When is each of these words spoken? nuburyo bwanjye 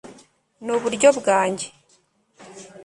nuburyo 0.65 1.09
bwanjye 1.19 1.67